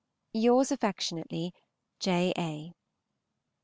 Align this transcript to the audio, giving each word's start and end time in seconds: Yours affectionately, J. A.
Yours 0.33 0.71
affectionately, 0.71 1.53
J. 1.99 2.33
A. 2.35 2.73